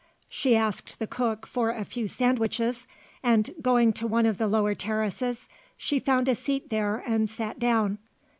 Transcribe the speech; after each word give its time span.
She 0.29 0.55
asked 0.55 0.97
the 0.97 1.05
cook 1.05 1.45
for 1.45 1.69
a 1.69 1.85
few 1.85 2.07
sandwiches 2.07 2.87
and 3.21 3.53
going 3.61 3.93
to 3.93 4.07
one 4.07 4.25
of 4.25 4.39
the 4.39 4.47
lower 4.47 4.73
terraces 4.73 5.47
she 5.77 5.99
found 5.99 6.27
a 6.27 6.33
seat 6.33 6.71
there 6.71 7.03
and 7.05 7.29
sat 7.29 7.59
down. 7.59 7.99